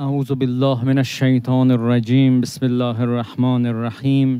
[0.00, 4.30] اعوذ بالله من الشیطان الرجیم بسم الله الرحمن الرحیم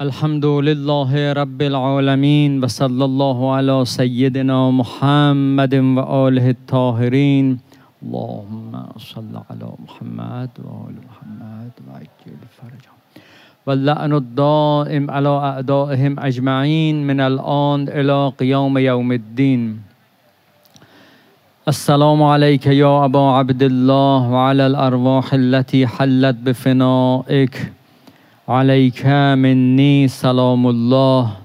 [0.00, 7.58] الحمد لله رب العالمین و صلی الله علی سیدنا محمد و آله الطاهرین.
[8.02, 12.98] اللهم صل علی محمد و آل محمد و عجل فرجهم
[13.66, 19.89] و اللعن الدائم على اعدائهم اجمعین من الان الى قیام یوم الدین.
[21.70, 27.72] السلام عليك يا أبا عبد الله وعلى الأرواح التي حلت بفنائك.
[28.48, 29.06] عليك
[29.42, 31.36] مني سلام الله.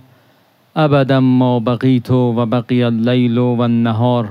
[0.78, 4.30] أبدا ما بقيت وبقي الليل والنهار.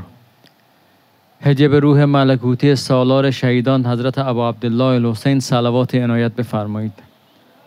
[1.42, 6.92] هجب روح ملکوتی سالار شهیدان حضرت ابا عبدالله الحسین صلوات عنایت بفرمایید.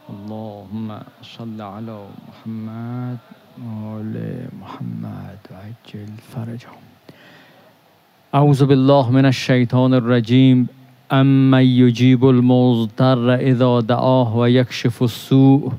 [0.09, 0.99] اللهم
[1.38, 3.18] صل على محمد
[3.59, 4.16] و آل
[4.62, 6.87] محمد و عجل فرجهم.
[8.34, 10.70] اعوذ بالله من الشیطان الرجیم
[11.12, 15.71] اما یجیب المضطر اذا دعاه و یکشف السوء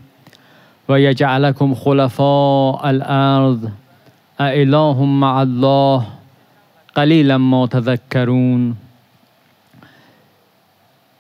[0.89, 3.67] و یجعلکم خلفاء الارض
[4.41, 6.07] اله مع الله
[6.95, 8.77] قلیلا ما تذکرون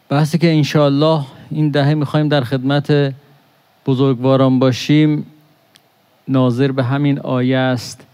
[0.08, 3.14] بحثی که انشاءالله این دهه می‌خوایم در خدمت
[3.86, 5.26] بزرگواران باشیم
[6.28, 8.07] ناظر به همین آیه است.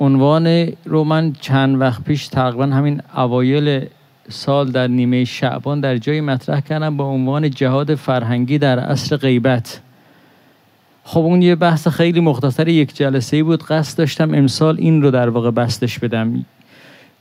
[0.00, 3.86] عنوان رو من چند وقت پیش تقریبا همین اوایل
[4.28, 9.80] سال در نیمه شعبان در جایی مطرح کردم با عنوان جهاد فرهنگی در عصر غیبت.
[11.04, 13.62] خب اون یه بحث خیلی مختصر یک جلسه بود.
[13.62, 16.44] قصد داشتم امسال این رو در واقع بستش بدم.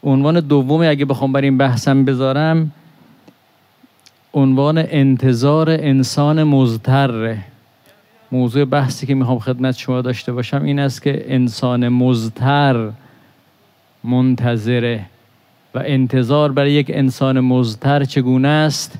[0.04, 2.72] عنوان دومی اگه بخوام بر این بحثم بذارم
[4.34, 7.38] عنوان انتظار انسان مزتره
[8.32, 12.90] موضوع بحثی که می‌خوام خدمت شما داشته باشم این است که انسان مزتر
[14.04, 15.06] منتظره
[15.76, 19.00] و انتظار برای یک انسان مزتر چگونه است؟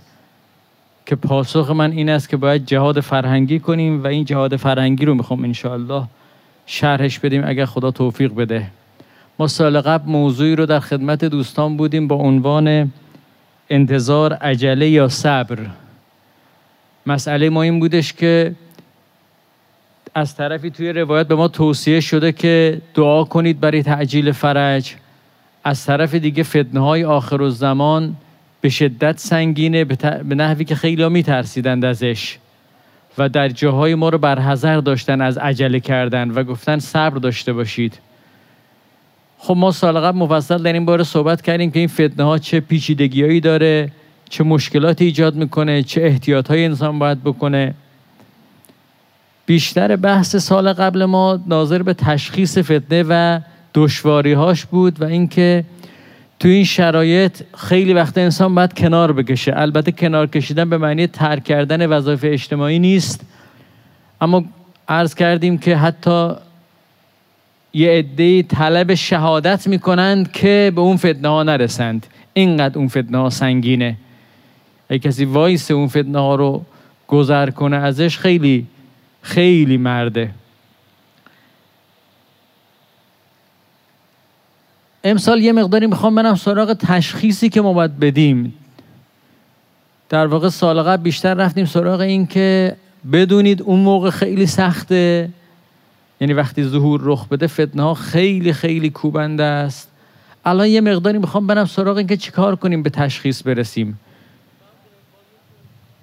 [1.06, 5.14] که پاسخ من این است که باید جهاد فرهنگی کنیم و این جهاد فرهنگی رو
[5.14, 6.04] می‌خوام انشاءالله
[6.66, 8.68] شرحش بدیم اگر خدا توفیق بده.
[9.40, 12.92] ما سال قبل موضوعی رو در خدمت دوستان بودیم با عنوان
[13.70, 15.58] انتظار عجله یا صبر.
[17.06, 18.56] مسئله ما این بودش که
[20.16, 24.96] از طرفی توی روایت به ما توصیه شده که دعا کنید برای تعجیل فرج.
[25.64, 28.16] از طرف دیگه فتنه های آخر الزمان
[28.62, 32.38] به شدت سنگینه به نحوی که خیلی ها میترسیدند ازش.
[33.18, 38.00] و در جاهای ما رو برحضر داشتن از عجله کردن و گفتن صبر داشته باشید.
[39.38, 42.60] خب ما سال قبل مفصل در این باره صحبت کردیم که این فتنه ها چه
[42.60, 43.92] پیچیدگیهایی داره
[44.30, 47.74] چه مشکلاتی ایجاد می‌کنه چه احتیاط های انسان باید بکنه.
[49.50, 53.40] بیشتر بحث سال قبل ما ناظر به تشخیص فتنه و
[53.74, 55.66] دشواریهاش بود و اینکه
[56.40, 59.54] تو این شرایط خیلی وقت انسان باید کنار بکشه.
[59.56, 63.26] البته کنار کشیدن به معنی ترک کردن وظایف اجتماعی نیست.
[64.22, 64.44] اما
[64.88, 66.32] عرض کردیم که حتی
[67.74, 72.08] یه عده طلب شهادت می‌کنند که به اون فتنه ها نرسند.
[72.34, 73.96] اینقدر اون فتنه ها سنگینه.
[74.90, 76.66] اگه کسی وایس اون فتنه ها رو
[77.08, 78.68] گذر کنه ازش خیلی
[79.22, 80.32] خیلی مرده.
[85.04, 88.54] امسال یه مقداری می‌خوام برم سراغ تشخیصی که ما باید بدیم.
[90.10, 92.76] در واقع سال قبل بیشتر رفتیم سراغ این که
[93.12, 95.30] بدونید اون موقع خیلی سخته.
[96.22, 99.92] یعنی وقتی ظهور رخ بده فتنه ها خیلی خیلی کوبنده است.
[100.46, 104.00] الان یه مقداری می‌خوام برم سراغ این که چیکار کنیم به تشخیص برسیم.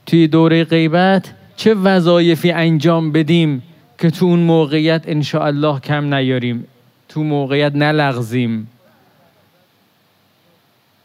[0.07, 3.63] توی دوره غیبت چه وظایفی انجام بدیم
[3.99, 6.65] که تو اون موقعیت الله کم نیاریم؟
[7.09, 8.71] تو موقعیت نلغزیم.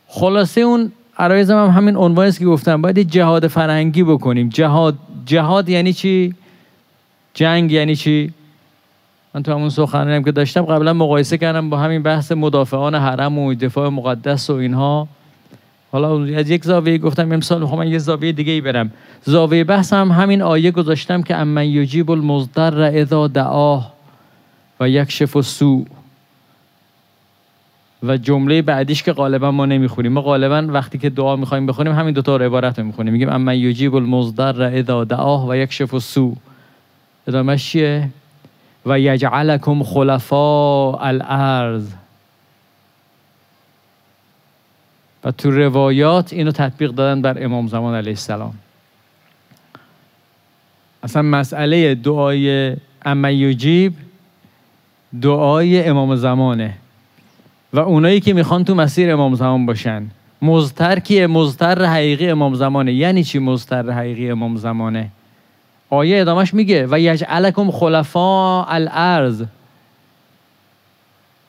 [0.08, 4.50] خلاصه اون عرایزم هم همین عنوانی است که گفتم باید جهاد فرهنگی بکنیم.
[4.50, 6.36] جهاد جهاد یعنی چی؟
[7.34, 8.34] جنگ یعنی چی؟
[9.34, 13.54] من تو همون سخنرانی که داشتم قبلا مقایسه کردم با همین بحث مدافعان حرم و
[13.54, 15.08] دفاع مقدس و اینها.
[15.92, 18.92] حالا از یک زاویه گفتم امسال می‌خوام یه زاویه دیگه ای برم.
[19.24, 23.94] زاویه بحثم همین آیه گذاشتم که اما یجیب المضطر اذا دعاه
[24.80, 25.86] و یکشف السوء.
[28.04, 30.12] و جمله بعدیش که غالبا ما نمی‌خونیم.
[30.12, 33.14] ما غالبا وقتی که دعا می‌خوایم بخونیم همین دو تا عبارت رو می‌خونیم.
[33.14, 36.34] میگیم اما یجیب المضطر اذا دعاه و یکشف السوء.
[37.28, 38.10] ادامهش چیه؟
[38.86, 41.88] و یجعلکم خلفاء الارض.
[45.24, 48.54] و تو روایات اینو تطبیق دادن بر امام زمان علیه السلام.
[51.04, 52.76] اصلا مسئله دعای
[53.06, 53.94] اما یجیب
[55.22, 56.74] دعای امام زمانه.
[57.74, 60.08] و اونایی که می‌خوان تو مسیر امام زمان باشن.
[60.42, 62.94] مزتر کیه مزتر حقیقی امام زمانه.
[62.94, 65.10] یعنی چی مزتر حقیقی امام زمانه؟
[65.90, 69.44] آیه ادامش میگه و یجعلکم خلفا الارض.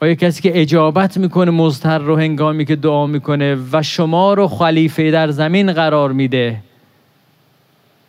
[0.02, 5.10] آیا کسی که اجابت می‌کنه مزتر رو هنگامی که دعا می‌کنه و شما رو خلیفه
[5.10, 6.58] در زمین قرار میده؟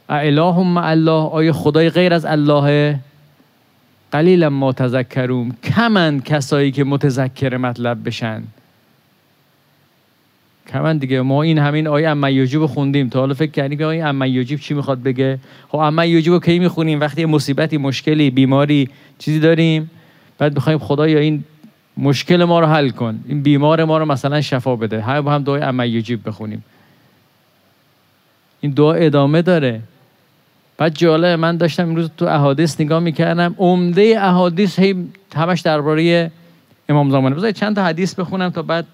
[0.09, 2.99] اله مع الله آیا خدای غیر از الله؟
[4.11, 8.43] قلیلا ما تذکرون کمن کسایی که متذکر مطلب بشن.
[10.67, 13.09] کمن دیگه ما این همین آیه اما یوجیب خوندیم.
[13.09, 16.59] تا حالا فکر کردیم که آیه اما یوجیب چی می‌خواد بگه؟ خب اما یوجیب کی
[16.59, 19.91] می‌خونیم؟ وقتی مصیبتی مشکلی بیماری چیزی داریم
[20.37, 21.43] بعد می‌خوایم خدایا این
[21.97, 23.19] مشکل ما رو حل کن.
[23.27, 25.01] این بیمار ما رو مثلا شفا بده.
[25.01, 26.63] همه با هم دعای اما یوجیب بخونیم.
[28.61, 29.81] این دعا ادامه داره.
[30.77, 33.55] بعد جالب من داشتم امروز تو احادیث نگاه می‌کردم.
[33.57, 34.95] عمده احادیث هی
[35.35, 36.31] همش درباره
[36.89, 38.85] امام زمانه بذارید چند تا حدیث بخونم تا بعد.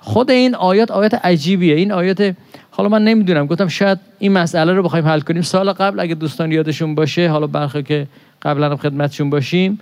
[0.00, 1.74] خود این آیات آیات عجیبیه.
[1.74, 2.34] این آیات
[2.70, 3.46] حالا من نمی‌دونم.
[3.46, 5.42] گفتم شاید این مسئله رو بخوایم حل کنیم.
[5.42, 8.06] سال قبل اگه دوستان یادشون باشه حالا برخی که
[8.42, 9.80] قبلا هم خدمتشون باشیم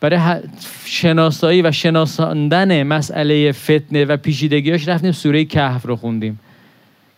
[0.00, 0.40] برای
[0.84, 6.40] شناسایی و شناساندن مسئله فتنه و پیچیدگیاش رفتیم سوره کهف رو خوندیم.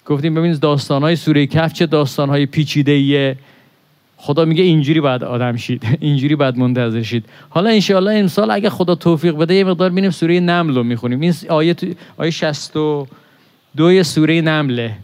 [0.06, 3.36] گفتیم ببینید داستانهای سوره کهف چه داستانهای پیچیده
[4.16, 5.82] خدا میگه اینجوری باید آدم شید.
[6.00, 7.24] اینجوری باید منتظر شید.
[7.48, 11.20] حالا انشاءالله امسال اگه خدا توفیق بده یه مقدار بینیم سوره نمل رو می‌خونیم.
[11.20, 11.76] این آیه
[12.16, 14.96] آیه 62 سوره نمله.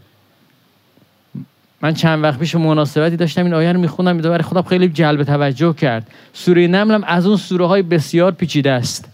[1.81, 5.73] من چند وقت پیش مناسبتی داشتم این آیه رو می‌خونم برای خدا خیلی جلب توجه
[5.73, 6.07] کرد.
[6.33, 9.05] سوره نمل هم از اون سوره های بسیار پیچیده است.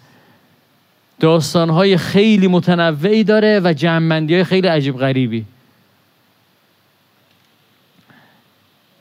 [1.20, 5.46] داستان های خیلی متنوعی داره و جمعندی های خیلی عجیب غریبی.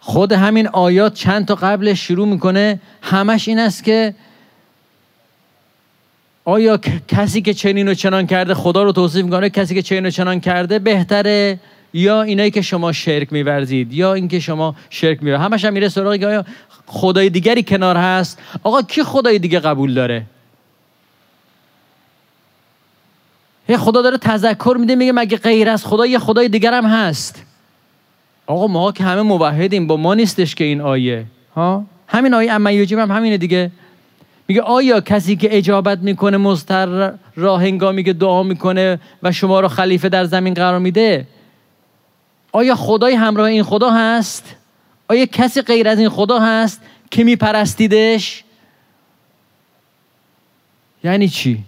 [0.00, 2.80] خود همین آیات چند تا قبلش شروع می‌کنه.
[3.02, 4.14] همش این است که
[6.44, 10.10] آیا کسی که چنین و چنان کرده خدا رو توصیف می‌کنه کسی که چنین و
[10.10, 11.58] چنان کرده بهتره؟
[11.94, 15.46] یا اینایی که شما شرک میورزید یا اینکه شما شرک میورزید.
[15.46, 16.44] همش هم میره سراغ که آیا
[16.86, 20.26] خدای دیگری کنار هست؟ آقا کی خدای دیگه قبول داره؟
[23.68, 27.42] هی خدا داره تذکر میده میگه مگه غیر از خدا یه خدای دیگر هم هست؟
[28.46, 31.24] آقا ما که همه موحدیم با ما نیستش که این آیه.
[31.56, 33.70] ها؟ همین آیه اما یوجیم هم همینه دیگه.
[34.48, 39.68] میگه آیا کسی که اجابت می‌کنه مستر را هنگامی که دعا می‌کنه و شما رو
[39.68, 41.26] خلیفه در زمین قرار میده؟
[42.54, 44.54] آیا خدای همراه این خدا هست؟
[45.08, 48.44] آیا کسی غیر از این خدا هست که میپرستیدش؟
[51.04, 51.64] یعنی چی؟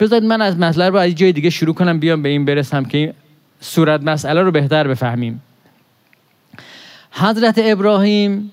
[0.00, 3.14] بذارید من از مسئله رو از جای دیگه شروع کنم بیام به این برسم که
[3.60, 5.42] صورت مسئله رو بهتر بفهمیم.
[7.12, 8.52] حضرت ابراهیم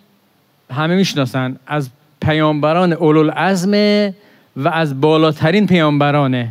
[0.72, 1.90] همه می‌شناسن از
[2.22, 3.74] پیامبران اولوالعزم
[4.56, 6.50] و از بالاترین پیامبرانه.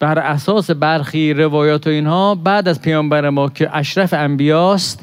[0.00, 5.00] بر اساس برخی روایات و اینها بعد از پیامبر ما که اشرف انبیاست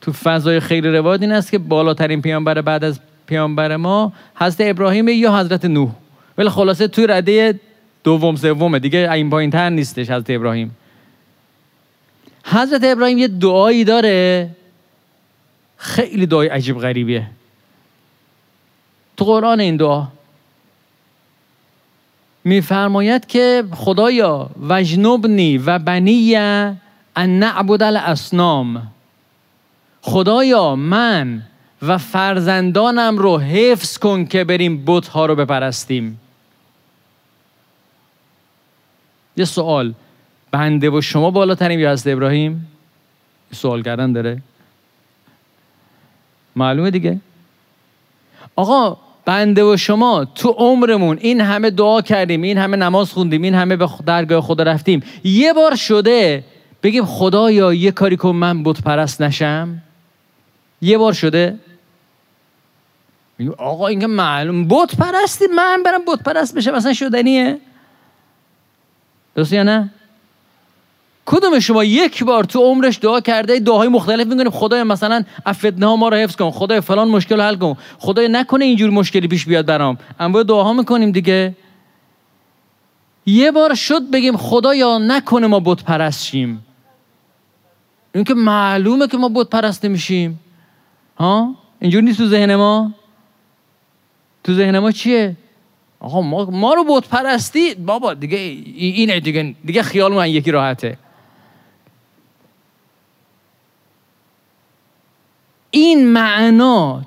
[0.00, 5.08] تو فضای خیلی روایات این است که بالاترین پیامبر بعد از پیامبر ما حضرت ابراهیم
[5.08, 5.90] یا حضرت نوح.
[6.38, 7.60] ولی خلاصه تو رده
[8.04, 8.78] دوم سومه.
[8.78, 10.76] دیگه این پایین تر نیستش حضرت ابراهیم.
[12.44, 14.50] حضرت ابراهیم یه دعایی داره.
[15.76, 17.26] خیلی دعای عجیب غریبیه.
[19.16, 20.06] تو قرآن این دعا.
[22.44, 26.36] میفرماید که خدایا وجنبنی و بنی
[27.16, 28.92] ان نعبد الاسنام.
[30.02, 31.42] خدایا من
[31.82, 36.20] و فرزندانم رو حفظ کن که بریم بت ها رو بپرستیم.
[39.36, 39.94] یه سوال.
[40.50, 42.68] بنده و شما بالاترین یا حضرت ابراهیم؟
[43.52, 44.42] سوال کردن داره.
[46.56, 47.20] معلومه دیگه؟
[48.56, 53.54] آقا بنده و شما تو عمرمون این همه دعا کردیم این همه نماز خوندیم این
[53.54, 55.02] همه به درگاه خدا رفتیم.
[55.24, 56.44] یه بار شده
[56.82, 59.82] بگیم خدایا یه کاری کن من بت پرست نشم؟
[60.82, 61.58] یه بار شده؟
[63.58, 67.60] آقا اینکه معلوم بت پرستی من برم بت پرست بشم اصلا شدنیه.
[69.34, 69.90] درست یا نه؟
[71.30, 74.50] کدوم شما یک بار تو عمرش دعا کرده دعاهای مختلف می‌کنیم.
[74.50, 76.50] خدای مثلا افدنه ها ما رو حفظ کن.
[76.50, 77.76] خدای فلان مشکل حل کن.
[77.98, 79.98] خدای نکنه اینجور مشکلی پیش بیاد برام.
[80.20, 81.54] اما دعاها می‌کنیم دیگه.
[83.26, 86.66] یه بار شد بگیم خدایا نکنه ما بت پرست شیم.
[88.14, 90.40] این که معلومه که ما بت پرست نمیشیم.
[91.18, 92.92] ها؟ اینجور نیست تو ذهن ما.
[94.44, 95.36] تو ذهن ما چیه؟
[96.00, 98.38] آقا ما, ما رو بت پرستی؟ بابا دیگه
[98.76, 99.54] اینه دیگه.
[99.64, 100.98] دیگه خیال من یکی راحته.
[105.70, 107.02] این معنا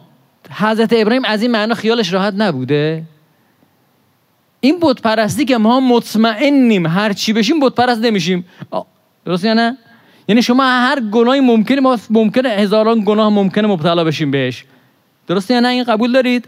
[0.52, 3.04] حضرت ابراهیم از این معنا خیالش راحت نبوده؟
[4.60, 8.46] این بت پرستی که ما مطمئنیم هر چی بشیم بت پرست نمیشیم
[9.26, 9.78] درست یا نه؟
[10.28, 14.66] یعنی شما هر گناهی ممکنه ما ممکنه هزاران گناه ممکنه مبتلا بشیم بهش.
[15.28, 16.48] درست یا نه؟ این قبول دارید؟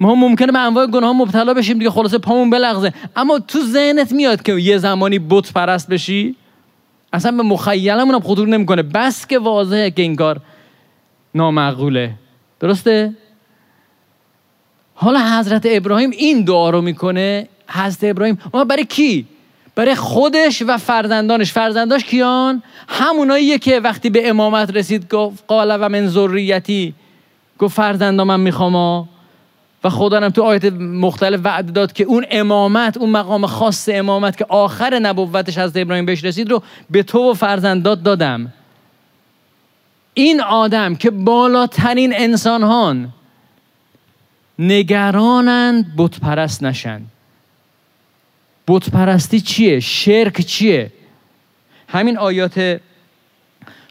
[0.00, 2.92] ما ممکنه به انواع گناه مبتلا بشیم دیگه خلاصه پامون بلغزه.
[3.16, 6.36] اما تو ذهنت میاد که یه زمانی بت پرست بشی؟
[7.12, 8.82] اصلا به مخیلمون هم خطور نمی‌کنه.
[8.82, 10.14] بس که واضحه که این
[11.36, 12.14] نامعقوله.
[12.60, 13.12] درسته؟
[14.94, 19.26] حالا حضرت ابراهیم این دعا رو می‌کنه؟ حضرت ابراهیم اما برای کی؟
[19.74, 21.52] برای خودش و فرزندانش.
[21.52, 26.94] فرزنداش کیان؟ هموناییه که وقتی به امامت رسید گفت قال و من ذریتی.
[27.58, 28.74] گفت فرزندا من می‌خوام
[29.84, 34.36] و خدا هم تو آیت مختلف وعده داد که اون امامت اون مقام خاص امامت
[34.36, 38.52] که آخر نبوتش از ابراهیم بهش رسید رو به تو و فرزندات دادم.
[40.18, 43.12] این آدم که بالاترین انسانهان
[44.58, 47.02] نگرانند بت پرست نشن.
[48.68, 50.92] بت پرستی چیه؟ شرک چیه؟
[51.88, 52.80] همین آیات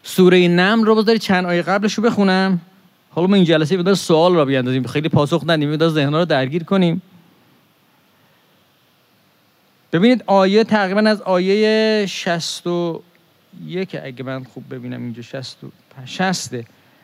[0.03, 2.61] سوره نم رو بذاری چند آیه قبلش رو بخونم.
[3.09, 4.87] حالا ما این جلسه بدار سوال را بیاندازیم.
[4.87, 7.01] خیلی پاسخ ندیم بدار ذهنها رو درگیر کنیم.
[9.93, 15.57] ببینید آیه تقریبا از آیه 61 اگه من خوب ببینم اینجا 60
[16.05, 16.55] 60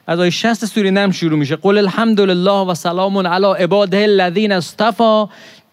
[0.07, 1.55] از آیه 60 سوره نم شروع میشه.
[1.55, 5.25] قل الحمدلله و سلام علی عباده الذین اصطفى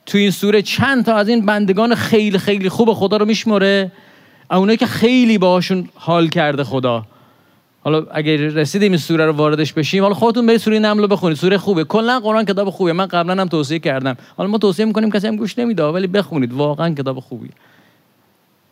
[0.06, 3.92] تو این سوره چند تا از این بندگان خیلی خیلی خوب خدا رو میشمره
[4.50, 7.06] اونایی که خیلی باشون حال کرده خدا.
[7.80, 11.36] حالا اگر رسیدیم این سوره رو واردش بشیم حالا خودتون برید سوره نمل رو بخونید.
[11.36, 11.84] سوره خوبه.
[11.84, 14.16] کلا قرآن کتاب خوبه من قبلا هم توصیه کردم.
[14.36, 16.52] حالا ما توصیه می‌کنیم کسی هم گوش نمیده ولی بخونید.
[16.52, 17.48] واقعا کتاب خوبی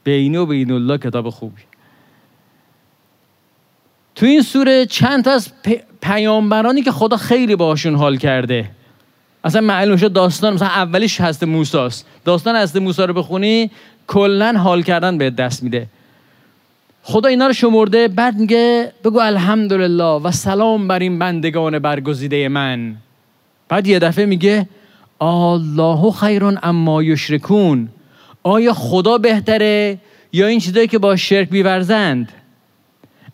[0.05, 1.63] بین و بین الله کتاب خوبی.
[4.17, 5.49] تو این سوره چند تا از
[6.01, 8.71] پیامبرانی که خدا خیلی باشون حال کرده.
[9.45, 12.07] اصلا معلوم شد داستان مثلا اولیش هست موساست.
[12.25, 13.71] داستان هست موسی رو بخونی
[14.07, 15.87] کلا حال کردن به دست میده.
[17.03, 22.95] خدا اینا رو شمرده بعد میگه بگو الحمدلله و سلام بر این بندگان برگزیده من.
[23.69, 24.69] بعد یه دفعه میگه
[25.21, 27.89] الله خیرون اما یشرکون.
[28.43, 29.99] آیا خدا بهتره
[30.33, 32.33] یا این چیزایی که با شرک بیورزند؟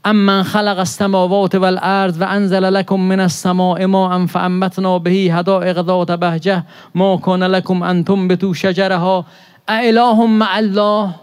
[0.05, 6.11] ام من خلق السماوات والارض و انزل لكم من السماء ماء فانبتنا به حدائق ذات
[6.11, 9.25] بهجه ما كان لكم ان تنبتوا شجرها
[9.69, 11.15] اله مع الله؟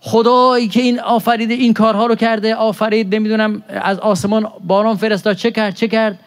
[0.00, 5.50] خدایی که این آفریده این کارها رو کرده آفرید نمی‌دونم از آسمان باران فرستاد چه
[5.50, 6.18] کرد چه کرد؟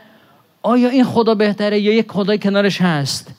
[0.64, 3.36] آیا این خدا بهتره یا یک خدای کنارش هست؟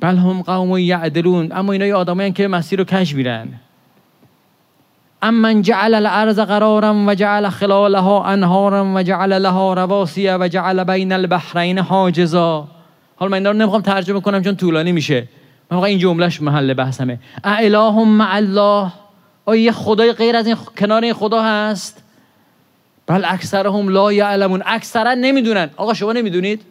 [0.00, 3.48] بل هم قوم یعدلون اما اینا آدمایی که مسیر رو کش میرن.
[5.30, 11.12] من جعل الارض قرارا و جعل خلالها انهارا و جعل لها رواسی و جعل بین
[11.12, 12.68] البحرین حاجزا.
[13.16, 15.28] حالا من اینا رو نمی‌خوام ترجمه کنم چون طولانی میشه.
[15.70, 17.18] من این جملهش محل بحثمه.
[17.44, 18.92] اله مع الله.
[19.44, 22.02] آیا یه خدای غیر از این کنار این خدا هست؟
[23.06, 24.62] بل اکثرهم لا یعلمون.
[24.66, 25.70] اکثرا نمی‌دونن.
[25.76, 26.62] آقا شما نمی‌دونید؟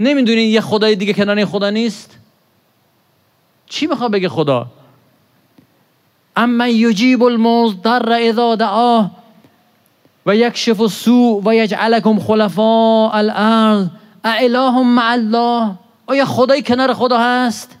[0.00, 2.18] نمی‌دونید یه خدای دیگه کنار این خدا نیست؟
[3.66, 4.66] چی می‌خواد بگه خدا؟
[6.40, 9.10] اما یجیب المضطر اذا دعاه
[10.26, 13.86] و یکشف السوء و یجعلکم خلفاء الارض
[14.24, 15.74] اله مع الله
[16.06, 17.76] آیا خدای کنار خدا هست؟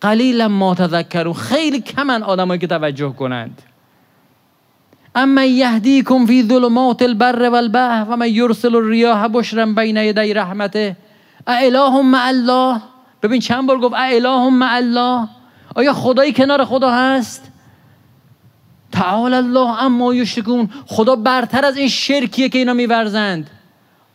[0.00, 3.62] قلیلا ما تذکرون خیلی کمن آدمایی که توجه کنند.
[5.14, 10.96] اما یهدیکم فی ظلمات البر والبحر و من یرسل الریاح بشرا بین یدی رحمته
[11.46, 12.80] اله مع الله؟
[13.22, 15.28] ببین چند بار گفت اله مع الله؟
[15.74, 17.47] آیا خدایی کنار خدا هست؟
[18.98, 23.50] تعال الله اما یشرکون خدا برتر از این شرکیه که اینا میورزند.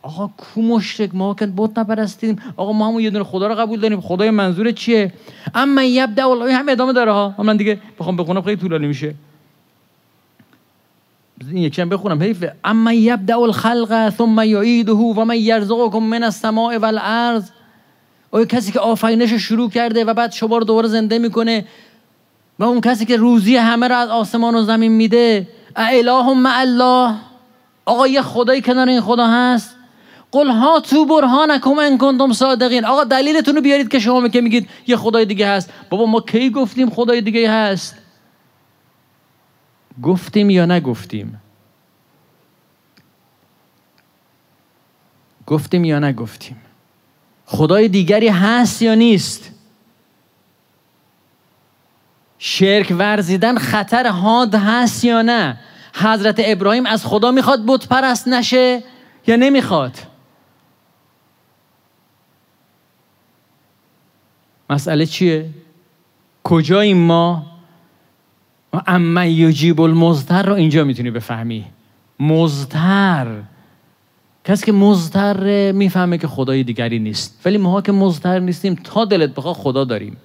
[0.02, 2.38] آقا کو مشرک؟ ما که بت نپرستیم.
[2.56, 4.00] آقا ما هم یه دونه خدا رو قبول داریم.
[4.00, 5.12] خدای منظور چیه؟
[5.54, 7.34] اما یبدا الله هم ادامه داره ها.
[7.38, 9.14] من دیگه بخوام بخونم خیلی طولانی میشه.
[11.48, 12.22] این یکشم بخونم.
[12.22, 12.44] حیف.
[12.64, 17.50] اما یبدا الخلق ثم یعیده و من یرزقکم من السماء والارض.
[18.30, 21.64] او کسی که آفرینش شروع کرده و بعد شما رو دوباره زنده می‌کنه.
[22.58, 27.14] و اون کسی که روزی همه رو از آسمان و زمین میده اله مع الله.
[27.84, 29.76] آقا یه خدایی کنار این خدا هست.
[30.32, 32.84] قل ها تو برهانکم ان کنتم صادقین.
[32.84, 35.70] آقا دلیلتون رو بیارید که شما که میگید یه خدای دیگه هست.
[35.90, 37.94] بابا ما کی گفتیم خدای دیگه هست؟
[40.02, 41.40] گفتیم یا نگفتیم؟
[45.46, 46.56] گفتیم یا نگفتیم؟
[47.46, 49.53] خدای دیگری هست یا نیست؟
[52.46, 55.58] شرک ورزیدن خطر حاد هست یا نه؟
[55.94, 58.82] حضرت ابراهیم از خدا می‌خواد بت پرست نشه
[59.26, 59.98] یا نمی‌خواد؟
[64.70, 65.50] مسئله چیه؟
[66.42, 67.46] کجاییم ما؟
[68.86, 71.64] اما یجیب المزتر رو اینجا می‌تونی بفهمی.
[72.20, 73.26] مزتر
[74.44, 77.40] کسی که مزتر می‌فهمه که خدای دیگری نیست.
[77.44, 80.16] ولی ما که مزتر نیستیم تا دلت بخواه خدا داریم.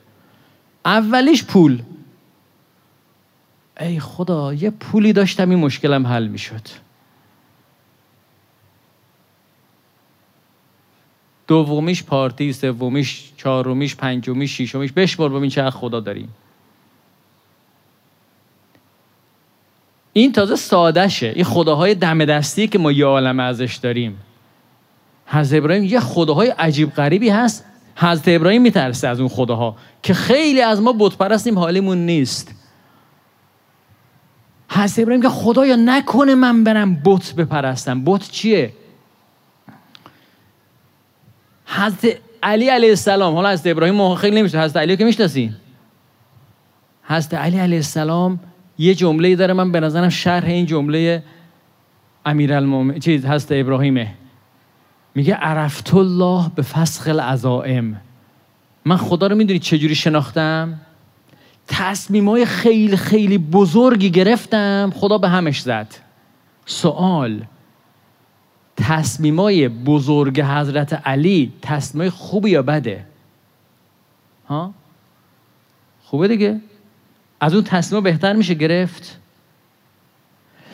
[0.86, 1.82] اولیش پول.
[3.80, 6.62] ای خدا یه پولی داشتم این مشکلم حل می‌شد.
[11.48, 14.92] دومیش پارتی سومیش چهارمیش پنجمیش ششمیش.
[14.92, 16.30] بشمار ببین چه خدا داریم.
[20.14, 21.32] این تازه سادهشه.
[21.36, 24.18] این خداهای دم دستی که ما یه عالم ازش داریم.
[25.28, 27.66] حضرت ابراهیم یه خداهای عجیب غریبی هست.
[27.96, 32.59] حضرت ابراهیم میترسه از اون خداها که خیلی از ما بت پرستیم حالیمون نیست.
[34.70, 38.06] حضرت ابراهیم که خدایا نکنه من برم بت بپرستم.
[38.06, 38.74] بت چیه؟
[41.66, 43.36] حضرت علی علیه السلام.
[43.36, 44.62] حالا حضرت ابراهیم خیلی نمیشه.
[44.62, 45.56] حضرت علی که می‌شناسین
[47.04, 48.40] حضرت علی علیه السلام
[48.78, 49.54] یه جمله داره.
[49.54, 51.24] من به نظرم شرح این جمله
[52.26, 54.14] امیرالمومنین چیز هست ابراهیمه.
[55.16, 58.02] میگه عرفت الله به فسخ العزائم
[58.86, 60.80] من خدا رو می‌دونی چجوری شناختم؟
[61.70, 65.96] تصمیمای خیلی خیلی بزرگی گرفتم خدا به همش زد.
[66.66, 67.44] سوال
[68.78, 73.06] تصمیمای بزرگ حضرت علی تصمیمای خوبی یا بده؟
[74.48, 74.74] ها؟
[76.04, 76.62] خوبه دیگه؟
[77.40, 79.20] از اون تصمیم بهتر میشه گرفت؟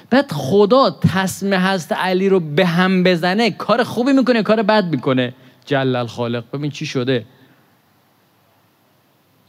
[0.09, 5.33] بعد خدا تصمیم حضرت علی رو به هم بزنه کار خوبی می‌کنه کار بد می‌کنه.
[5.65, 7.25] جل الخالق ببین چی شده.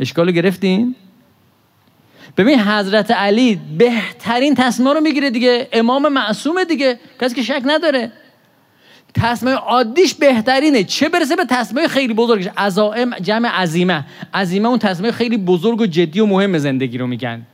[0.00, 0.94] اشکالو گرفتین؟
[2.36, 5.68] ببین حضرت علی بهترین تصمیم رو می‌گیره دیگه.
[5.72, 6.98] امام معصومه دیگه.
[7.20, 8.12] کسی که شک نداره.
[9.14, 10.84] تصمیم عادیش بهترینه.
[10.84, 15.86] چه برسه به تصمیم خیلی بزرگش؟ عزائم جمع عظیمه عظیمه اون تصمیم خیلی بزرگ و
[15.86, 17.46] جدی و مهم زندگی رو میگن.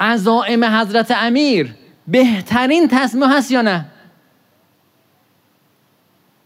[0.00, 1.74] عزائم حضرت امیر
[2.08, 3.84] بهترین تصمیم هست یا نه؟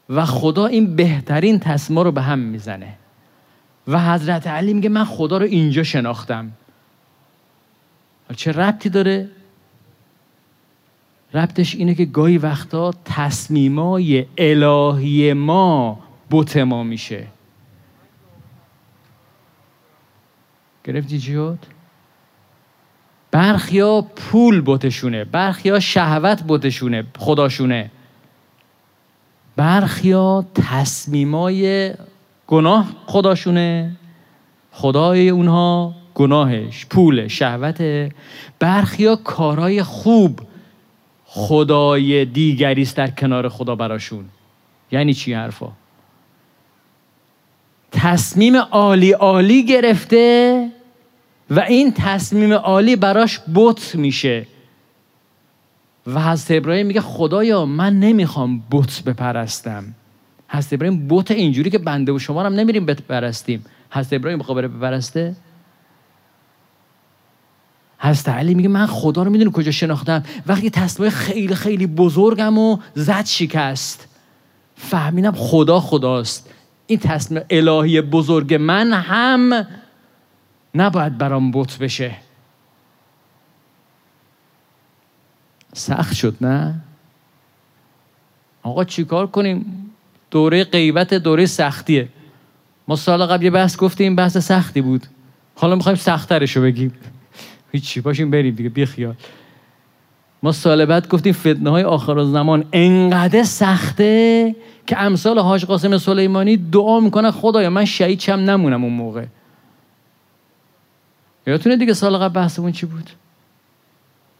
[0.08, 2.94] و خدا این بهترین تصمیم رو به هم می‌زنه.
[3.88, 6.52] و حضرت علی میگه من خدا رو اینجا شناختم.
[8.36, 9.28] چه ربطی داره؟
[11.34, 15.98] ربطش اینه که گاهی وقتا تصمیمای الهی ما
[16.30, 17.26] بوت ما میشه.
[20.84, 21.58] گرفتی چی شد؟
[23.30, 27.90] برخیا پول بوتشونه برخیا شهوت بوتشونه خداشونه.
[29.56, 31.94] برخیا تصمیمای
[32.48, 33.96] گناه خداشونه
[34.72, 38.10] خدای اونها گناهش پول شهوت
[38.58, 40.40] برخیا کارای خوب
[41.24, 44.24] خدای دیگری است در کنار خدا براشون.
[44.92, 45.72] یعنی چی حرفا؟
[47.92, 50.68] تصمیم عالی عالی گرفته
[51.50, 54.46] و این تصمیم عالی براش بت میشه.
[56.06, 59.94] و حضرت ابراهیم میگه خدایا من نمی‌خوام بت بپرستم.
[60.48, 64.68] حضرت ابراهیم بت اینجوری که بنده و شما هم نمیریم بپرستیم حضرت ابراهیم بخواه بره
[64.68, 65.36] بپرسته؟
[67.98, 70.22] حضرت علی میگه من خدا رو می‌دونی کجا شناختم.
[70.46, 74.08] وقتی تصمیم خیلی خیلی بزرگم و زد شکست.
[74.76, 76.50] فهمیدم خدا خداست.
[76.86, 79.66] این تصمیم الهی بزرگ من هم
[80.74, 82.16] نباید برام بت بشه.
[85.72, 86.80] سخت شد نه؟
[88.62, 89.87] آقا چیکار کنیم؟
[90.30, 92.08] دوره غیبت دوره سختیه.
[92.88, 95.06] ما سال قبل یه بحث گفتیم بحث سختی بود.
[95.54, 96.92] حالا می‌خوایم سختترش رو بگیم.
[97.72, 99.14] هیچی باشیم بریم دیگه بی خیال.
[100.42, 104.54] ما سال بعد گفتیم فتنه های آخر زمان انقدر سخته
[104.86, 109.24] که امثال حاج قاسم سلیمانی دعا می‌کنه خدایا من شهید چم نمونم اون موقع.
[111.46, 113.10] یادتونه دیگه سال قبل بحثمون چی بود؟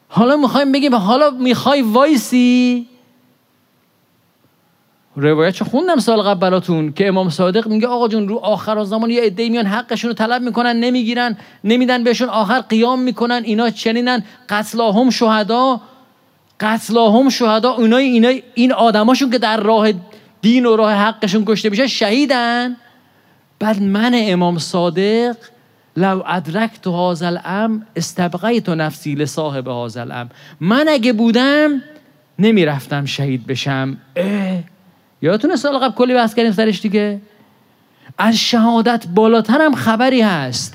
[0.08, 2.86] حالا می‌خوایم بگیم حالا می‌خوای وایسی؟
[5.20, 9.22] روایت خوندم سال قبل براتون که امام صادق میگه آقا جون رو آخر زمان یه
[9.22, 15.10] عده میان حقشون رو طلب می‌کنن نمی‌گیرن نمیدن بهشون آخر قیام می‌کنن اینا چنینن قتلاهم
[15.10, 15.80] شهدا
[16.60, 19.88] قتلاهم شهدا اونای اینا این آدماشون که در راه
[20.42, 22.76] دین و راه حقشون کشته میشه شهیدن.
[23.58, 25.36] بعد من امام صادق
[25.96, 30.30] لو ادرکت هذا الامر استبقیت نفسی لصاحب هذا الامر.
[30.60, 31.82] من اگه بودم
[32.38, 33.96] نمی‌رفتم شهید بشم.
[35.22, 37.20] یادتونه سال قبل کلی بحث کردیم سرش دیگه؟
[38.18, 40.74] از شهادت بالاتر هم خبری هست.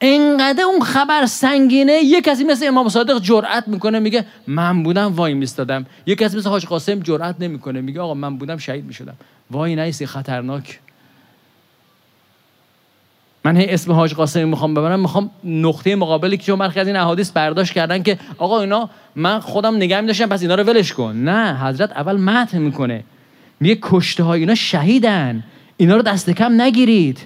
[0.00, 5.34] انقدر اون خبر سنگینه یه کسی مثل امام صادق جرأت می‌کنه میگه من بودم وای
[5.34, 5.86] میستادم.
[6.06, 9.14] یه کسی مثل حاج قاسم جرأت نمی‌کنه میگه آقا من بودم شهید می‌شدم.
[9.50, 10.80] وای نیستی خطرناک.
[13.44, 16.96] من هی اسم حاج قاسمی می‌خوام ببرم می‌خوام نقطه مقابلی که چون برخی از این
[16.96, 21.16] احادیث برداشت کردن که آقا اینا من خودم نگه میداشتم پس اینا رو ولش کن.
[21.16, 23.04] نه حضرت اول متن می‌کنه.
[23.60, 25.44] میگه کشته های اینا شهیدن.
[25.76, 27.18] اینا رو دست کم نگیرید.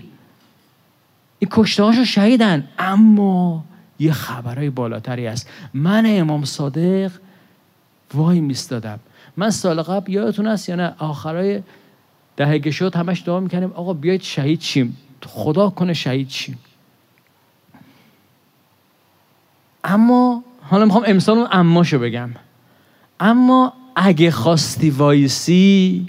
[1.38, 2.68] این کشته هاشو شهیدن.
[2.78, 3.64] اما
[3.98, 7.12] یه خبرهای بالاتری است من امام صادق
[8.14, 9.00] وای میستادم.
[9.36, 11.62] من سال قبل یادتون هست یا نه؟ آخرای
[12.36, 16.58] دهه شد همش دعا می‌کنیم آقا بیاید شهید شیم خدا کنه شهید شیم
[19.84, 22.30] اما حالا می‌خوام امسال اون اماشو بگم.
[23.20, 26.08] اما اگه خواستی وایسی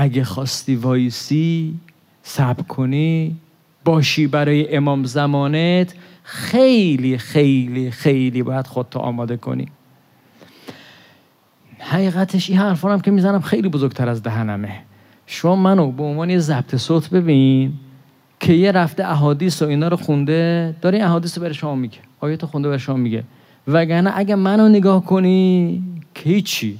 [0.00, 1.74] اگه خواستی وایسی
[2.22, 3.36] صبر کنی
[3.84, 9.68] باشی برای امام زمانت خیلی خیلی خیلی باید خودتو آماده کنی.
[11.78, 14.80] حقیقتش این حرفا هم که می‌زنم خیلی بزرگتر از دهنمه.
[15.26, 17.72] شما منو به عنوان یه ضبط صوت ببین
[18.40, 21.98] که یه رفته احادیث و اینا رو خونده داره احادیث رو برای شما میگه.
[22.20, 23.24] آیات خونده برای شما میگه.
[23.68, 25.82] وگرنه اگه منو نگاه کنی
[26.14, 26.78] که هیچی.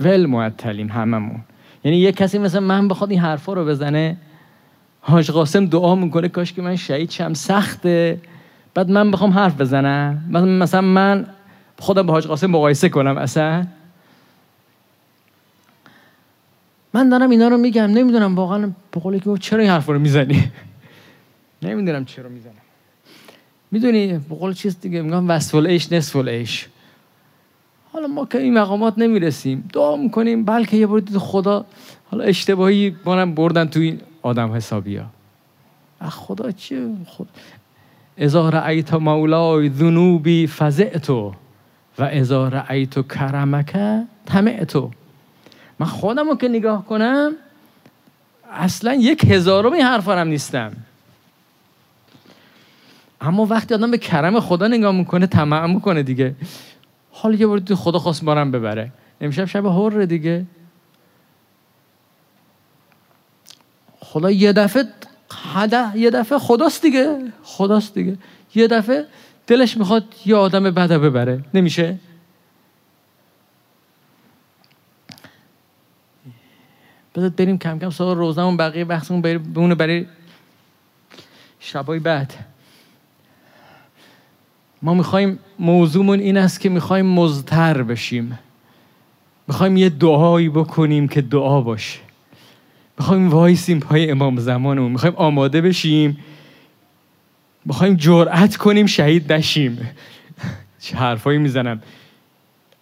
[0.00, 1.40] ول معطلیم هممون.
[1.86, 4.16] یعنی یه کسی مثل من بخواد این حرفا رو بزنه
[5.00, 8.20] حاج قاسم دعا می‌کنه کاش که من شهید شم سخته.
[8.74, 10.24] بعد من بخوام حرف بزنم.
[10.58, 11.26] مثلا من
[11.78, 13.66] خودم با حاج قاسم مقایسه کنم اصلا.
[16.94, 20.50] من دارم اینا رو میگم نمی‌دونم واقعا به قولی که چرا این حرف رو می‌زنی؟
[21.62, 22.52] نمی‌دونم چرا می‌زنم.
[23.70, 26.68] می‌دونی به قول چیز دیگه میگم وصف العیش نصف العیش
[27.96, 29.68] حالا ما که این مقامات نمی‌رسیم.
[29.72, 31.64] دعا می‌کنیم بلکه یه بار خدا
[32.10, 35.06] حالا اشتباهی بارم بردن تو این آدم حسابی ها
[36.10, 37.28] خدا چیه خود
[38.18, 41.34] ازا رأیت مولای ذنوبی فزعتو
[41.98, 43.76] و ازا رأیت کرمک
[44.26, 44.90] تمعتو
[45.78, 47.32] من خودم رو که نگاه کنم
[48.52, 50.72] اصلا یک هزارم این حرف هم نیستم.
[53.20, 56.34] اما وقتی آدم به کرم خدا نگاه می‌کنه طمع می‌کنه دیگه.
[57.16, 58.92] حالا یه بار خدا خواست بارم ببره.
[59.20, 60.46] امشب شب هر دیگه.
[64.00, 64.84] خدا یه دفعه
[65.94, 67.32] یه دفعه خداست دیگه.
[67.42, 68.18] خداست دیگه.
[68.54, 69.06] یه دفعه
[69.46, 71.44] دلش می‌خواد یه آدم بده ببره.
[71.54, 71.98] نمیشه؟
[77.14, 80.06] بذار بریم کم کم سوال روزمون بقیه بحثمون بمونه برای
[81.60, 82.34] شبای بعد.
[84.82, 88.38] ما می‌خوایم موضوعمون این است که می‌خوایم مزتر بشیم.
[89.48, 91.98] می‌خوایم یه دعایی بکنیم که دعا باشه.
[92.98, 94.92] می‌خوایم وایسیم پای امام زمانمون.
[94.92, 96.18] می‌خوایم آماده بشیم.
[97.64, 99.90] می‌خوایم جرأت کنیم شهید نشیم.
[100.80, 101.82] چه حرفایی می‌زنم.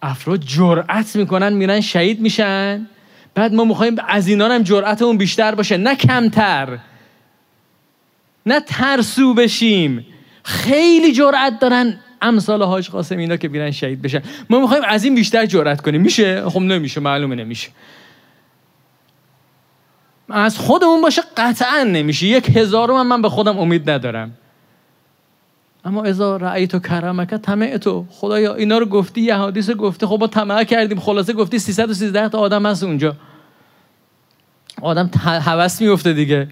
[0.01, 2.87] افراد جرأت می‌کنن میرن شهید میشن.
[3.35, 5.77] بعد ما می‌خوایم از اینا هم جرأتمون بیشتر باشه.
[5.77, 6.77] نه کمتر.
[8.45, 10.05] نه ترسو بشیم.
[10.45, 11.99] خیلی جرأت دارن.
[12.21, 14.21] امثال حاج قاسم اینا که بیرن شهید بشن.
[14.49, 16.01] ما می‌خوایم از این بیشتر جرأت کنیم.
[16.01, 17.69] میشه؟ خب نمیشه معلومه نمیشه.
[20.29, 22.27] از خودمون باشه قطعا نمیشه.
[22.27, 24.31] یک هزارم من به خودم امید ندارم.
[25.85, 30.17] اما ازا رأی تو کرمک تمه تو خدایا اینا رو گفتی یه حدیث گفته خب
[30.19, 30.99] ما طمع کردیم.
[30.99, 33.15] خلاصه گفتی 313 تا آدم هست اونجا.
[34.81, 36.47] آدم هوس میفته دیگه.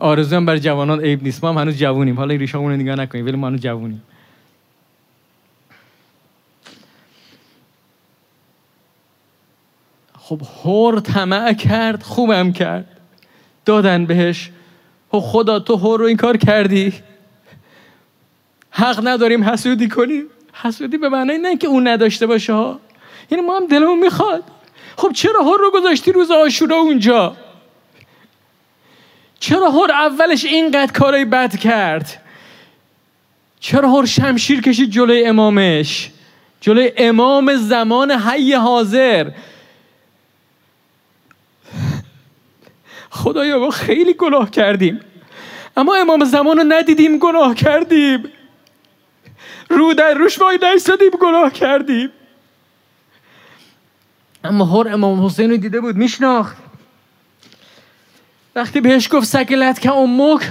[0.00, 1.44] آرزو هم برای جوانان عیب نیست.
[1.44, 4.02] ما هم هنوز جوونیم حالا ریشامون رو نگاه نکنیم ولی ما هنوز جوونیم
[10.18, 12.86] خب هور طمع کرد خوبم کرد.
[13.64, 14.50] دادن بهش.
[15.10, 16.92] خب خدا تو هور رو این کار کردی؟
[18.70, 20.24] حق نداریم حسودی کنیم.
[20.52, 22.80] حسودی به معنی نه که اون نداشته باشه ها.
[23.30, 24.42] یعنی ما هم دلمون می‌خواد.
[24.96, 27.36] خب چرا هر رو گذاشتی روز آشورا اونجا؟
[29.46, 32.22] چرا هر اولش اینقدر کارای بد کرد؟
[33.60, 36.10] چرا هر شمشیر کشید جلوی امامش؟
[36.60, 39.30] جلوی امام زمان حی حاضر؟
[43.10, 45.00] خدایا ما خیلی گناه کردیم.
[45.76, 48.24] اما امام زمان رو ندیدیم گناه کردیم.
[49.68, 52.10] رو در روش وای نیستادیم گناه کردیم.
[54.44, 56.65] اما هر امام حسین رو دیده بود میشناخت.
[58.56, 60.42] وقتی بهش گفت سکلت که امک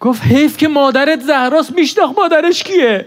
[0.00, 3.06] گفت حیف که مادرت زهراست میشناخت مادرش کیه؟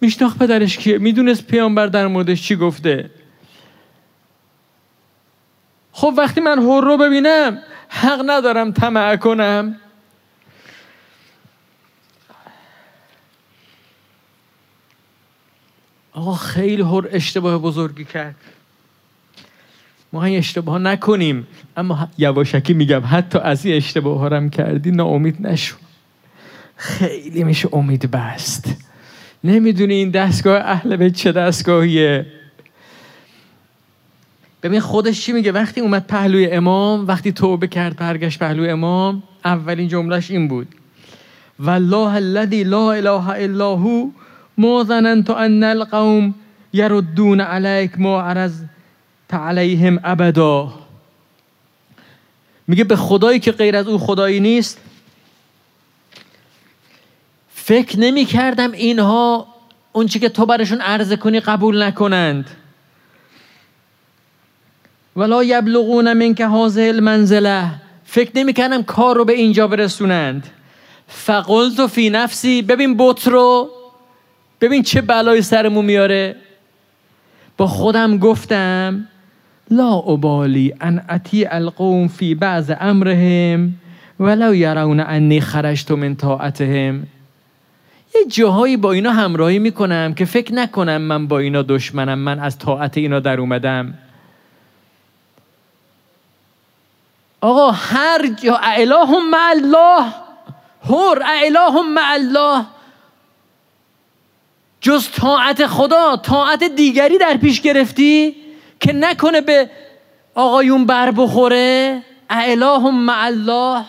[0.00, 3.10] میشناخت پدرش کیه؟ می‌دونست پیامبر در موردش چی گفته؟
[5.92, 9.80] خب وقتی من هر رو ببینم حق ندارم طمع کنم.
[16.12, 18.34] آقا خیلی هر اشتباه بزرگی کرد.
[20.12, 21.46] ما این اشتباه نکنیم.
[21.76, 25.76] اما یواشکی میگم حتی از این اشتباه ها هم کردی ناامید نشو.
[26.76, 28.76] خیلی میشه امید بست.
[29.44, 32.26] نمی‌دونی این دستگاه اهل به چه دستگاهیه.
[34.62, 39.88] ببین خودش چی میگه؟ وقتی اومد پهلوی امام وقتی توبه کرد برگشت پهلوی امام اولین
[39.88, 40.68] جملهش این بود.
[41.60, 44.10] والله الذي لا اله الا هو
[44.58, 46.34] ما ظننت ان القوم
[46.74, 48.62] يردون عليك ما عرض
[49.36, 50.72] علیهم ابدا.
[52.66, 54.78] میگه به خدایی که غیر از او خدایی نیست.
[57.54, 59.46] فکر نمی کردم اینها
[59.92, 62.50] اون که تو برشون عرضه کنی قبول نکنند.
[65.16, 67.70] ولا یبلغون من که حاضر المنزله.
[68.04, 70.50] فکر نمی کردم کار رو به اینجا برسونند.
[71.08, 73.70] فقلت فی نفسی ببین بوت رو.
[74.60, 76.36] ببین چه بلای سرمون میاره.
[77.56, 79.08] با خودم گفتم
[79.70, 83.74] لا ابالی ان اتی القوم فی بعض امرهم
[84.20, 87.06] ولو یرون انی خرجت من طاعتهم.
[88.14, 92.58] یه جاهایی با اینا همراهی می‌کنم که فکر نکنم من با اینا دشمنم من از
[92.58, 93.94] طاعت اینا در اومدم.
[97.40, 100.02] آقا هر جا اله مع الله
[100.84, 102.64] هر اله مع الله.
[104.80, 108.34] جز طاعت خدا طاعت دیگری در پیش گرفتی؟
[108.80, 109.70] که نکنه به
[110.34, 112.02] آقایون بر بخوره.
[112.30, 113.84] اله مع الله.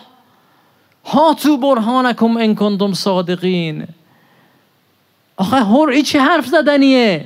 [1.04, 3.86] هاتو برهانکم ان کنتم صادقین.
[5.36, 7.24] آخه هر چه حرف زدنیه.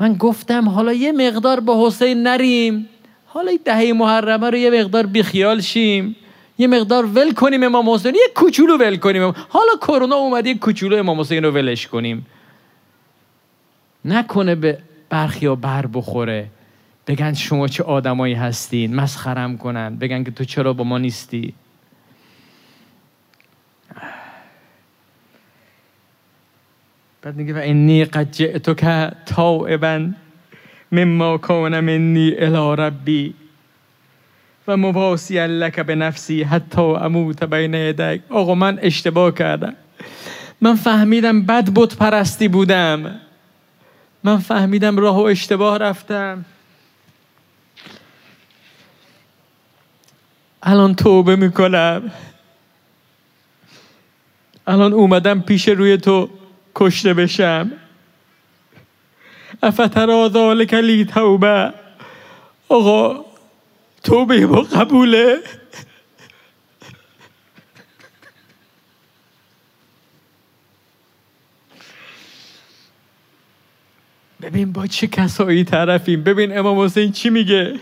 [0.00, 2.88] من گفتم حالا یه مقدار با حسین نریم.
[3.26, 6.16] حالا این دهه محرمه رو یه مقدار بیخیال شیم.
[6.58, 9.34] یه مقدار ول کنیم امام حسین یه کوچولو ول کنیم.
[9.48, 12.26] حالا کرونا اومد یه کوچولو امام حسین رو ولش کنیم.
[14.06, 14.78] نکنه به
[15.10, 16.46] برخی بر بخوره.
[17.06, 19.96] بگن شما چه آدمایی هستین مسخرم کنن.
[19.96, 21.54] بگن که تو چرا با ما نیستی.
[27.22, 30.10] بعد میگه و اینی قد جئتو که تائبا
[30.92, 33.34] مما کان منی الی ربی
[34.68, 39.74] و مواسی لک به نفسی حتی اموت بین یدک آقا من اشتباه کردم.
[40.60, 43.20] من فهمیدم بد بت پرستی بودم.
[44.26, 46.44] من فهمیدم راه و اشتباه رفتم.
[50.62, 52.12] الان توبه می‌کنم.
[54.66, 56.30] الان اومدم پیش روی تو
[56.74, 57.72] کشته بشم.
[59.62, 61.74] افترا ذالک لی توبه.
[62.68, 63.24] آقا
[64.02, 65.38] توبه با قبوله.
[74.42, 76.22] ببین با چه کسایی طرفیم.
[76.22, 77.74] ببین امام حسین چی میگه؟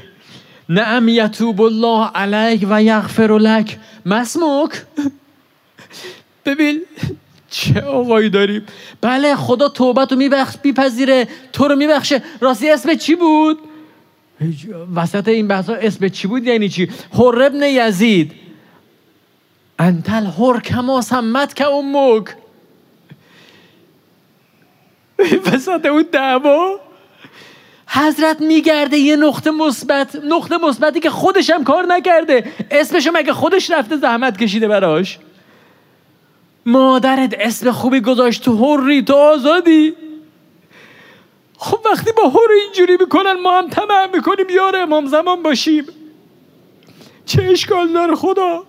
[0.68, 3.78] نعم یتوب الله علیک و یغفر لک.
[4.06, 4.82] مسموک.
[6.46, 6.80] ببین
[7.50, 8.62] چه آقایی داریم.
[9.00, 12.22] بله خدا توبت رو میبخش بیپذیره تو رو میبخشه.
[12.40, 13.58] راستی اسم چی بود؟
[14.94, 18.32] وسط این بحثا اسم چی بود؟ یعنی چی؟ حر ابن یزید.
[19.78, 22.24] انتل هر کما سمت که امک
[25.46, 26.80] وسط اون دعوا.
[27.86, 32.52] حضرت میگرده یه نقطه مثبت نقطه مثبتی که خودش هم کار نکرده.
[32.70, 35.18] اسمشو مگه خودش رفته زحمت کشیده براش؟
[36.66, 39.94] مادرت اسم خوبی گذاشت تو هری تو آزادی.
[41.58, 45.84] خب وقتی با هر اینجوری می‌کنن ما هم طمع می‌کنیم یار امام زمان باشیم.
[47.26, 48.64] چه اشکال داره خدا؟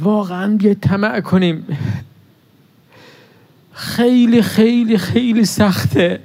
[0.00, 1.66] واقعا یه طمع کنیم.
[3.72, 6.20] خیلی خیلی خیلی سخته.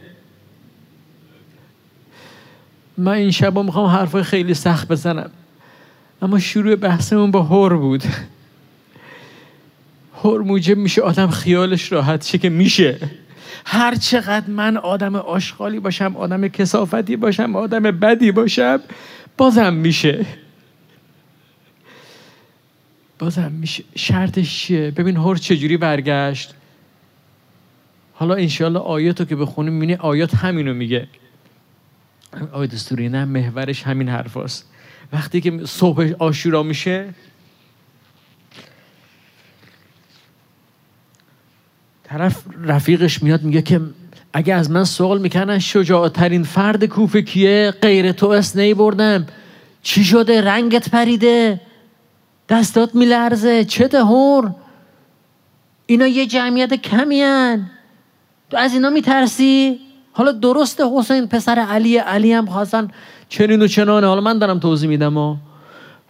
[2.98, 5.30] من این شب می‌خوام حرفای خیلی سخت بزنم.
[6.22, 8.04] اما شروع بحثمون با هور بود.
[10.24, 12.98] هور موجب میشه آدم خیالش راحت شه که میشه.
[13.66, 18.80] هر چقدر من آدم آشغالی باشم آدم کسافتی باشم آدم بدی باشم
[19.38, 20.26] بازم میشه.
[23.20, 26.54] بازم میشه شرطش چیه؟ ببین هر چجوری برگشت.
[28.14, 31.08] حالا انشالله آیات رو که بخونیم می‌بینی آیات همینو میگه.
[32.52, 34.70] آیت دستوری نه محورش همین حرف هست.
[35.14, 37.14] وقتی که صبح آشورا میشه
[42.04, 43.82] طرف رفیقش میاد میگه که
[44.34, 49.28] اگه از من سوال می‌کنن شجاعترین فرد کوفه کیه؟ غیر تو اس بردم.
[49.82, 51.62] چی شده؟ رنگت پریده؟
[52.50, 53.66] دستات میلرزه.
[53.66, 54.56] چه هور
[55.86, 57.70] اینا یه جمعیت کمی هن.
[58.50, 59.80] تو از اینا میترسی؟
[60.14, 62.88] حالا درسته حسین پسر علی علی هم خواستن
[63.30, 64.08] چنین و چنانه.
[64.08, 65.40] حالا من دارم توضیح میدم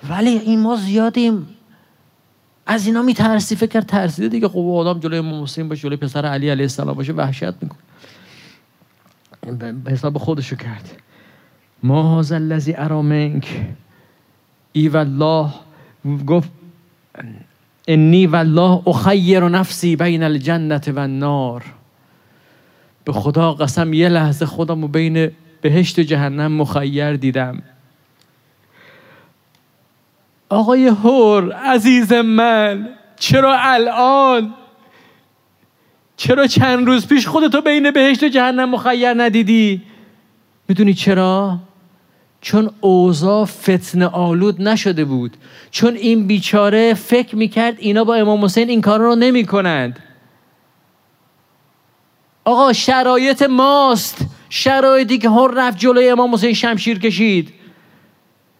[0.10, 1.48] ولی این ما زیادیم.
[2.68, 4.48] از اینا میترسی؟ فکر ترسیده دیگه.
[4.48, 7.80] خب آدم جلوی امام حسین باشه جلوی پسر علی علیه السلام باشه وحشت می‌کنه.
[9.72, 11.02] به حساب خودشو کرد.
[11.84, 13.62] ما هذا الذی ارامنک
[14.72, 15.50] ای والله.
[16.28, 16.50] گفت
[17.88, 21.64] انی والله اخیر نفسی بین الجنت و النار.
[23.06, 27.64] به خدا قسم یه لحظه خودم و بین بهشت و جهنم مخیر دیدم.
[30.50, 32.90] آقای هور عزیز من
[33.20, 34.54] چرا الان؟
[36.18, 39.82] چرا چند روز پیش خودتو بین بهشت و جهنم مخیر ندیدی؟
[40.68, 41.60] می‌دونی چرا؟
[42.46, 45.38] چون اوضاع فتن آلود نشده بود.
[45.72, 50.00] چون این بیچاره فکر می‌کرد اینا با امام حسین این کار رو نمی کنند
[52.46, 54.26] آقا شرایط ماست.
[54.50, 57.54] شرایطی که هر رفت جلوی امام حسین شمشیر کشید.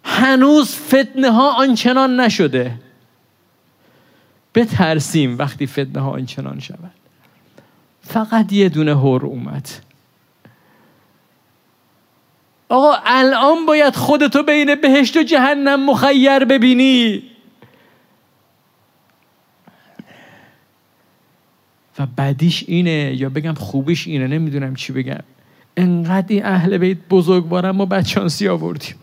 [0.04, 2.80] هنوز فتنه ها آنچنان نشده.
[4.56, 6.92] بترسیم وقتی فتنه ها آنچنان شود.
[8.02, 9.70] فقط یه دونه هر اومد.
[12.70, 17.24] آقا الان باید خودتو بین بهشت و جهنم مخیر ببینی.
[22.00, 25.24] و بدیش اینه یا بگم خوبیش اینه نمی‌دونم چی بگم.
[25.78, 28.96] انقدر این اهل بیت بزرگوارم ما بدشانسی آوردیم.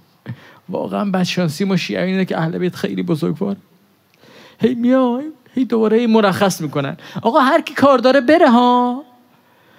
[0.69, 3.57] واقعا بدشانسی ما شیعه اینه که اهل بیت خیلی بزرگوار.
[4.61, 6.97] هی میای هی دوباره مرخص می‌کنن.
[7.23, 9.05] آقا هر کی کار داره بره ها؟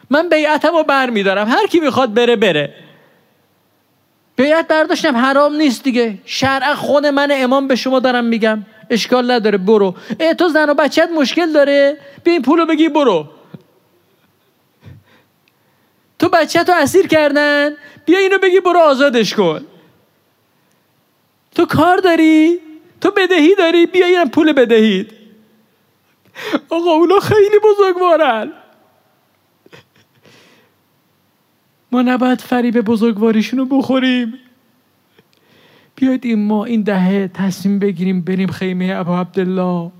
[0.09, 2.73] من بیعتم رو بر میدارم هر کی می‌خواد بره بره.
[4.35, 6.17] بیعت برداشتم حرام نیست دیگه.
[6.25, 8.65] شرع خود من امام به شما دارم میگم.
[8.89, 9.95] اشکال نداره برو.
[10.19, 13.27] ای تو زن و بچت مشکل داره؟ بیا این پولو بگی برو.
[16.19, 19.65] تو بچه تو اسیر کردن؟ بیا اینو بگی برو آزادش کن.
[21.55, 22.59] تو کار داری؟
[23.01, 25.13] تو بدهی داری؟ بیا این پول بدهید.
[26.69, 28.53] آقا اونا خیلی بزرگوارن.
[31.93, 34.33] ما نباید فریب بزرگواریشون رو بخوریم.
[35.95, 39.91] بیاید این ما این دهه تصمیم بگیریم بریم خیمه ابا عبدالله.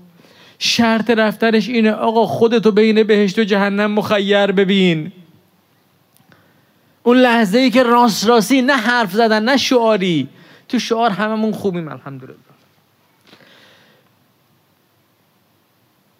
[0.58, 5.12] شرط رفتنش اینه آقا خودتو بین بهشت و جهنم مخیر ببین.
[7.02, 10.28] اون لحظه ای که راست راستی نه حرف زدن نه شعاری.
[10.68, 12.34] تو شعار هممون خوبیم الحمدلله.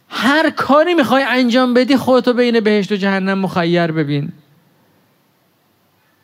[0.08, 4.32] هر کاری می‌خوای انجام بدی خودتو بین بهشت و جهنم مخیر ببین.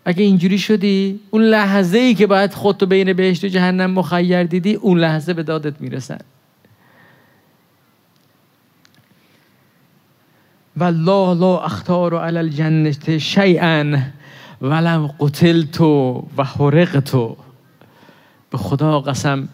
[0.04, 4.74] اگه اینجوری شدی اون لحظه ای که باید خودتو بین بهشت و جهنم مخیر دیدی
[4.74, 6.18] اون لحظه به دادت می‌رسن
[10.76, 13.98] والله لا اختار علی الجنت شیئا
[14.62, 17.12] ولم قتلت و حرقت.
[18.50, 19.48] به خدا قسم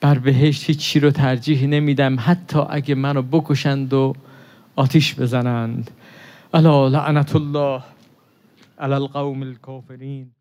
[0.00, 4.14] بر بهشت هیچی رو ترجیح نمیدم حتی اگه منو بکشند و
[4.76, 5.90] آتیش بزنند.
[6.54, 7.82] الا لعنت الله.
[8.82, 10.32] على القوم الكافرين.